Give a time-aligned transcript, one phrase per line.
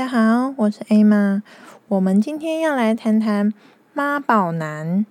[0.00, 1.42] 大家好，我是 Emma。
[1.88, 3.52] 我们今天要来谈谈
[3.92, 5.04] 妈宝男，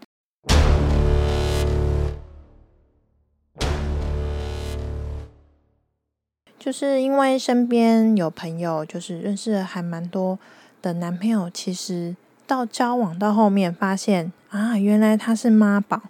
[6.58, 10.40] 就是因为身边有朋友，就是认识了还蛮多
[10.82, 12.16] 的男朋友，其实
[12.48, 16.02] 到交往到后面发现啊，原来他是妈宝，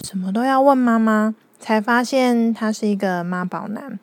[0.00, 3.98] 什么都要问妈妈，才发现他是一个妈宝男。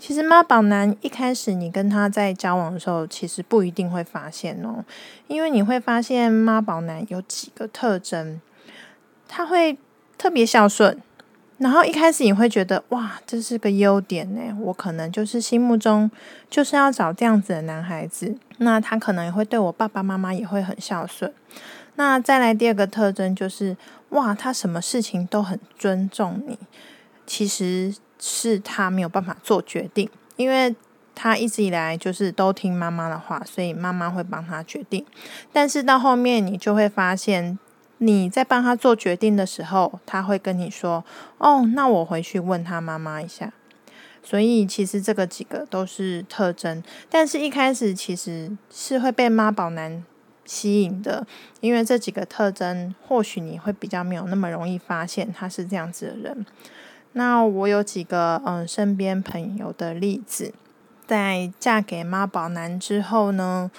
[0.00, 4.82] 其实妈宝男一开始你跟他在交往的时候，其实不一定会发现哦，
[5.28, 8.40] 因为你会发现妈宝男有几个特征，
[9.28, 9.76] 他会
[10.16, 10.98] 特别孝顺，
[11.58, 16.10] 然后一开始你会觉得哇，这是个优点呢，我可能就是心目中
[16.48, 21.30] 就是要找这样子的男孩子，那他可能也会对我爸爸妈妈也会很孝顺。
[21.96, 23.76] 那再来第二个特征就是
[24.08, 26.58] 哇，他什么事情都很尊重你，
[27.26, 27.94] 其实。
[28.20, 30.74] 是他没有办法做决定，因为
[31.14, 35.04] 他一直以来就是都听妈妈的话，所以妈妈会帮他决定。
[35.52, 37.58] 但是到后面，你就会发现，
[37.98, 41.04] 你在帮他做决定的时候，他会跟你说
[41.38, 43.52] ：“哦，那我回去问他妈妈一下。”
[44.22, 50.04] 所以其实这个几个都是特征，但是一开始其实是会被妈宝男
[50.44, 51.26] 吸引的，
[51.60, 56.46] 因为这几个特征，或许你会比较没有那么容易发现他是这样子的人。
[57.12, 60.54] 那我有几个嗯身边朋友的例子，
[61.06, 63.70] 在嫁给妈宝男之后呢，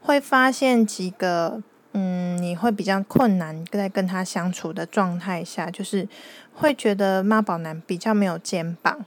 [0.00, 1.60] 会发现几个
[1.92, 6.08] 嗯你会比较困难在跟他相处的状态下，就是
[6.54, 9.04] 会觉得妈宝男比较没有肩膀，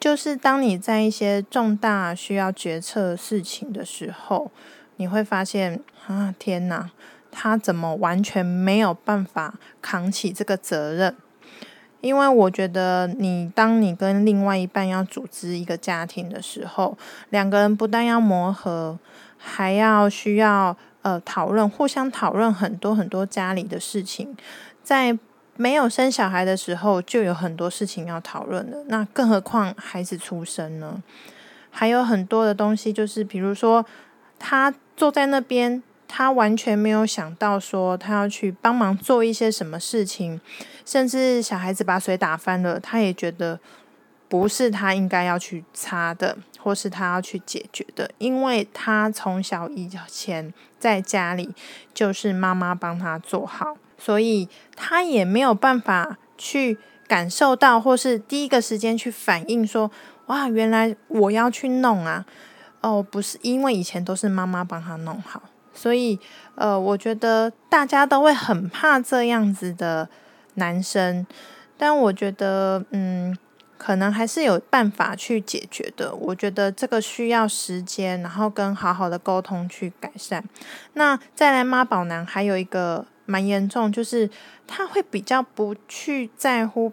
[0.00, 4.50] 就是当你在一些重大需要决策事情的时候，
[4.96, 6.90] 你会发现啊天哪，
[7.30, 11.14] 他怎么完全没有办法扛起这个责任？
[12.00, 16.96] 因为我觉得，你当你跟另外一半要组织一个家庭的时候，
[17.30, 18.98] 两个人不但要磨合，
[19.36, 24.36] 还要需要呃讨论，互相讨论很多很多家里的事情。
[24.82, 25.18] 在
[25.56, 28.84] 没有生小孩的时候，就有很多事情要讨论了。
[28.88, 31.02] 那更何况孩子出生呢？
[31.70, 33.84] 还有很多的东西，就是比如说
[34.38, 35.82] 他坐在那边。
[36.08, 40.40] 他完全没有想到说他要去帮忙做一些什么事情，
[40.84, 43.58] 甚至小孩子把水打翻了，他也觉得
[44.28, 51.54] 不是他应该要去擦的，或是他要去解决的，因为他从小以前在家里
[51.92, 59.90] 就是妈妈帮他做好，所以他也没有办法去感受到，或是第一个时间去反应说，
[60.26, 62.26] 哇，原来我要去弄啊，
[62.80, 65.42] 哦，不是，因为以前都是妈妈帮他弄好。
[65.76, 66.18] 所以，
[66.56, 70.08] 呃，我觉得大家都会很怕这样子的
[70.54, 71.26] 男生，
[71.76, 73.36] 但我觉得，嗯，
[73.78, 76.14] 可能还是有办法去解决的。
[76.14, 80.42] 我觉得这个需要时间，然后跟好好的沟通去改善。
[80.94, 84.30] 那再来妈宝男还有一个蛮严重，就是
[84.66, 86.92] 他会比较不去在乎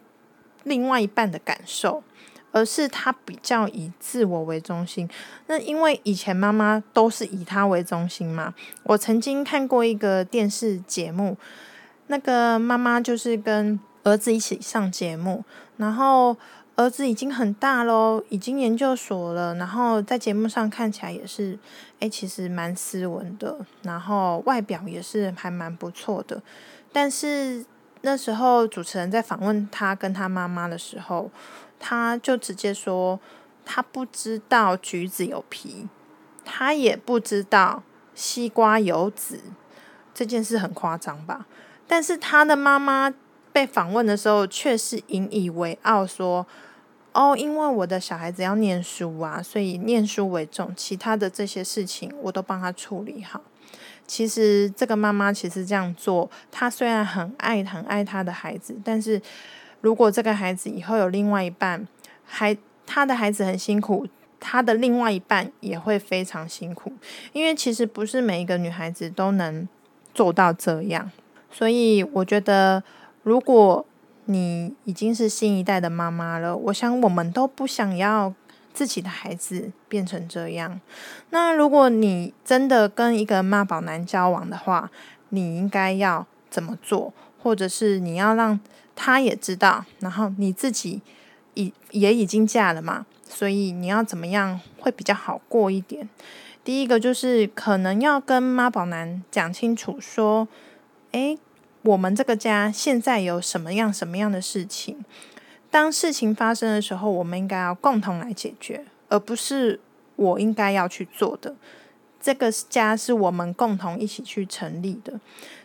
[0.64, 2.04] 另外一半的感受。
[2.54, 5.10] 而是他比较以自我为中心。
[5.48, 8.54] 那因为以前妈妈都是以他为中心嘛。
[8.84, 11.36] 我曾经看过一个电视节目，
[12.08, 15.44] 那个妈妈就是跟儿子一起上节目，
[15.78, 16.38] 然后
[16.76, 21.58] 儿子已经很大喽，已经研究所了，然后在节目上看起来也是，
[22.02, 26.40] 诶，其实蛮斯文的，然后外表也是还蛮不错的。
[26.92, 27.66] 但是
[28.02, 31.32] 那时候主持人在访问他跟他妈妈的时候。
[31.86, 33.20] 他就直接说，
[33.66, 35.90] 他不知道橘子有皮，
[36.46, 37.84] 他也不知道
[38.16, 39.42] 西瓜有籽，
[40.14, 41.46] 这件事很夸张吧？
[41.86, 43.14] 但是他的妈妈
[43.52, 46.48] 被访问的时候，却是引以为傲，说
[47.12, 53.42] ：“哦，因为我的小孩子要念书啊，所以念书为重，其他的这些事情我都帮他处理好。”
[54.08, 59.22] 其实这个妈妈其实这样做，她虽然很爱很爱她的孩子，但是。
[59.84, 61.86] 如果这个孩子以后有另外一半，
[62.24, 64.08] 还他的孩子很辛苦，
[64.40, 66.94] 他的另外一半也会非常辛苦，
[67.34, 69.68] 因为其实不是每一个女孩子都能
[70.14, 71.12] 做到这样。
[71.52, 72.82] 所以我觉得，
[73.24, 73.86] 如果
[74.24, 78.34] 你已经是新一代的妈妈了，我想我们都不想要
[78.74, 80.80] 自己的孩子变成这样。
[81.32, 84.90] 那如果你真的跟一个妈宝男交往的话，
[85.28, 87.12] 你应该要怎么做？
[87.42, 88.60] 或者是你要让
[88.96, 91.02] 他也知道，然后你自己
[91.56, 96.08] 已也已经嫁了嘛，所以你要怎么样会比较好过一点？
[96.64, 100.48] 第一个就是可能要跟妈宝男讲清楚，说：
[101.14, 101.40] 诶，
[101.82, 105.04] 我们这个家现在有什么样什么样的事情，
[105.72, 109.80] 当事情发生的时候，我们应该要共同来解决，而不是
[110.16, 111.56] 我应该要去做的。
[112.24, 115.20] 这个家是我们共同一起去成立的。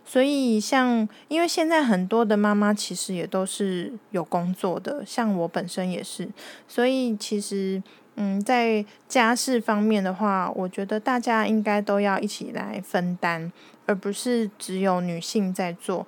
[0.05, 6.29] 所以，像因为现在很多的妈妈其实也都是有工作的，像我本身也是，
[6.67, 7.83] 所以其实，
[8.17, 13.53] 嗯，在家事方面的话，我觉得大家应该都要一起来分担，
[13.87, 16.07] 而不是只有女性在做。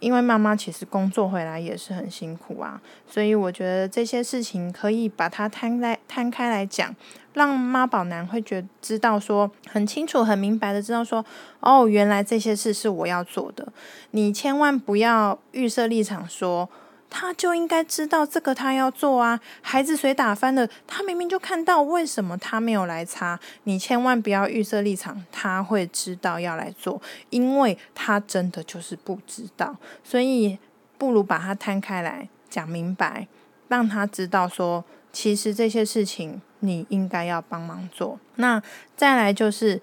[0.00, 6.94] 因为妈妈其实工作回来也是很辛苦啊，所以我觉得这些事情可以把它摊开摊开来讲，
[7.34, 11.24] 让妈宝男会觉知道说很清楚、很明白的知道说，
[11.60, 13.66] 哦，原来这些事是我要做的。
[14.10, 16.68] 你千万不要预设立场说。
[17.08, 19.40] 他就应该知道这个，他要做啊。
[19.62, 23.38] 孩子水打翻了，他明明就看到，为什么他没有来擦？
[23.64, 27.00] 你千万不要预设立场，他会知道要来做，
[27.30, 29.76] 因为他真的就是不知道。
[30.04, 30.58] 所以
[30.98, 33.28] 不如把它摊开来讲明白，
[33.68, 38.18] 让他知道说，其实这些事情你应该要帮忙做。
[38.36, 38.62] 那
[38.96, 39.80] 再来就是。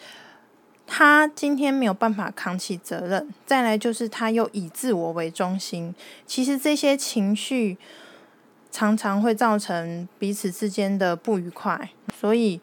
[0.85, 5.95] 他今天没有办法扛起责任，再来就是他又以自我为中心。
[6.27, 7.77] 其实这些情绪
[8.69, 11.89] 常常会造成彼此之间的不愉快。
[12.15, 12.59] 所以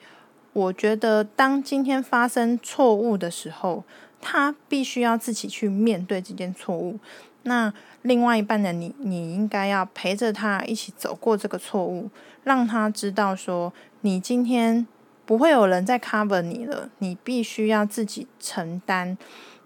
[0.53, 3.83] 我觉得，当今天发生错误的时候，
[4.21, 6.99] 他必须要自己去面对这件错误。
[7.45, 12.11] 那另外一半的你，你应该要陪着他一起走过这个错误，
[12.45, 14.87] 让他知道说，你今天。
[15.31, 19.17] 不会有人再 cover 你了，你必须要自己承担，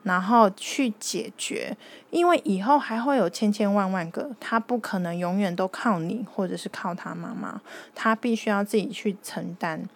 [0.02, 1.74] 然后去解决，
[2.10, 7.62] 因为以后还会有千千万万个，他不可能永远都靠你，或者是靠他妈妈，
[7.94, 9.88] 他必须要自己去承担，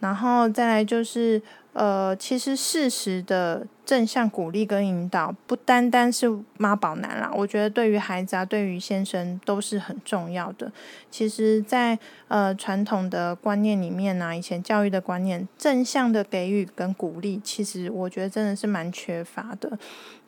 [0.00, 1.40] 然后再来就是。
[1.74, 10.72] 呃，其实事实的正向鼓励跟引导，不单单是妈宝男啦，我觉得对于孩子啊，对于先生都是很重要的。
[11.10, 11.98] 其实在，
[12.28, 19.78] 呃传统的观念里面呢、以前教育的观念，正向的给予跟鼓励，其实我觉得真的是蛮缺乏的。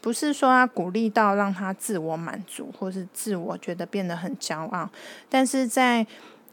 [0.03, 4.91] 不是说他鼓励到让他自我满足，或是自我觉得变得很骄傲，
[5.31, 6.07] 但是在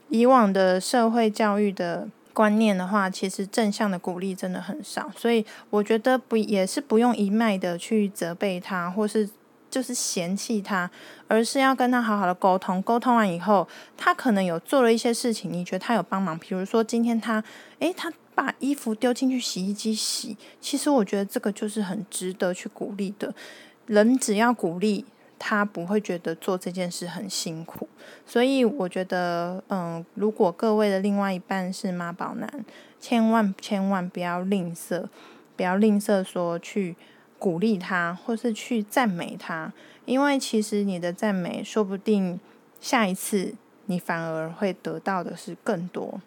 [0.08, 2.08] 以往的社会教育的。
[2.32, 9.28] 观念的话，其实正向的鼓励真的很少，所以我觉得不也是不用一昧的去责备他，或是
[9.70, 10.90] 就是嫌弃他，
[11.28, 12.80] 而是要跟他好好的沟通。
[12.82, 17.42] 沟通完以后，他可能有做了一些事情，你觉得他有帮忙，比如说今天他，
[17.78, 23.34] 诶，他把衣服丢进去洗衣机洗，其实我觉得这个就是很值得去鼓励的。
[23.86, 25.04] 人只要鼓励。
[25.44, 27.88] 他不会觉得做这件事很辛苦，
[28.24, 32.64] 所以我觉得，嗯，如果各位的另外一半是妈宝男，
[33.00, 35.06] 千万千万不要吝啬，
[35.56, 36.94] 不要吝啬说去
[37.40, 39.72] 鼓励他，或是去赞美他，
[40.04, 42.38] 因为其实你的赞美，说不定
[42.80, 43.56] 下一次
[43.86, 46.20] 你反而会得到的是更多。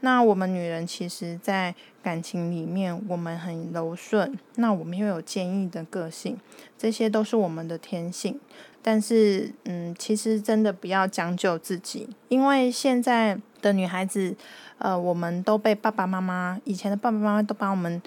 [0.00, 6.36] 那我们女人其实，在感情里面，我们很柔顺，那我们又有坚毅的个性，
[6.76, 8.40] 这些都是我们的天性。
[8.82, 14.34] 但是，嗯，其实真的不要将就自己，因为现在的女孩子，
[14.78, 18.00] 呃，我们都被爸爸妈妈，以前的爸爸妈妈都把我们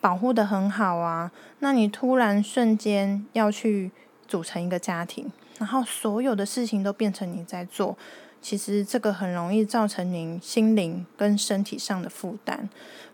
[0.00, 1.30] 保护得很好啊。
[1.60, 3.92] 那你突然瞬间要去
[4.26, 7.96] 组成一个家庭，然后所有的事情都变成你在做。
[8.44, 12.68] 其实这个很容易造成您心灵跟身体上的负担。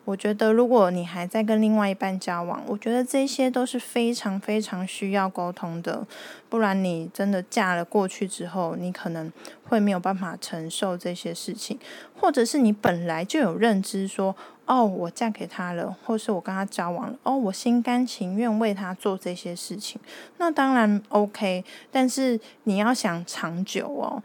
[0.04, 6.04] 我觉得，如果你还在跟另外一半交往，我觉得这些都是非常非常需要沟通的。
[6.48, 9.32] 不然，你真的嫁了过去之后，你可能
[9.62, 11.78] 会没有办法承受这些事情，
[12.18, 14.34] 或者是你本来就有认知说，
[14.64, 20.00] 哦，我嫁给他了，或是我跟他交往了，哦，我心甘情愿为他做这些事情，
[20.38, 21.64] 那当然 OK。
[21.92, 24.20] 但是你要想长久哦。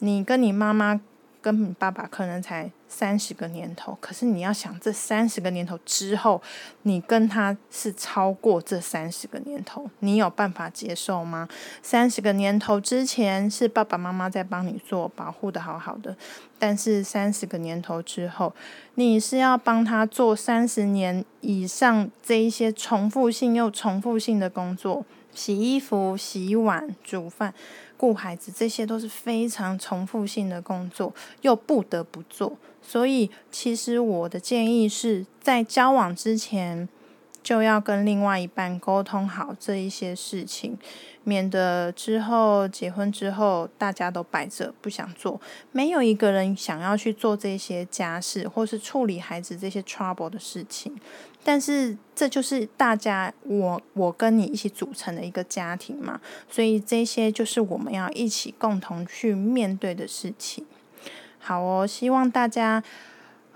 [0.00, 1.00] 你跟你妈妈、
[1.40, 6.42] 跟你爸爸可能才三十个年头，可是你要想，这三十个年头之后，
[6.82, 11.48] 你跟他是超过这三十个年头，你有办法接受吗？
[11.82, 16.14] 三十个年头之前是爸爸妈妈在帮你做，保护的好好的，
[16.58, 18.54] 但是三十个年头之后，
[18.96, 27.54] 你是要帮他做三十年以上这一些重复性又重复性的工作，洗衣服、洗碗、煮饭。
[28.00, 32.56] 顾孩子，这些都是非常重复性的工作，又不得不做。
[32.80, 36.88] 所以，其实我的建议是在交往之前，
[37.42, 40.78] 就要跟另外一半沟通好这一些事情，
[41.24, 45.40] 免得之后结婚之后大家都摆着不想做。
[45.72, 50.94] 没有一个人想要去做这些家事，或是处理孩子这些 trouble 的事情。
[51.42, 56.20] 但是这就是大家我我跟你一起组成的一个家庭嘛，
[56.50, 60.66] 所以这些就是我们要一起共同去面对的事情。
[61.38, 62.84] 好哦，希望大家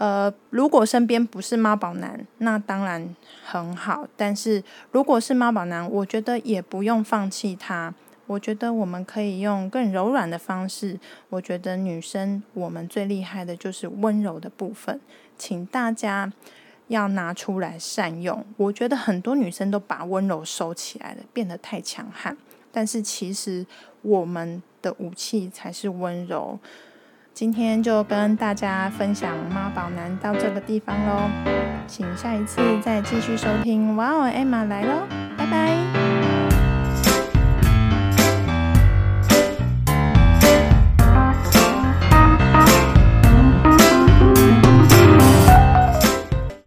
[0.04, 4.06] 呃，如果身边不是妈宝男，那当然很好。
[4.18, 7.94] 但是如果是妈宝男，我觉得也不用放弃他。
[8.26, 11.00] 我觉得我们可以用更柔软的方式。
[11.30, 15.00] 我觉得女生我们最厉害的就是温柔的部分，
[15.38, 16.30] 请大家
[16.88, 18.44] 要拿出来善用。
[18.58, 22.36] 我觉得很多女生都把温柔收起来了，变得太强悍。
[22.70, 23.64] 但是其实
[24.02, 26.58] 我们的武器才是温柔。
[27.34, 31.28] 今天就跟大家分享妈宝男到这个地方喽，
[31.88, 33.96] 请下一次再继续收听。
[33.96, 35.02] 哇哦，艾玛来喽，
[35.36, 35.93] 拜拜。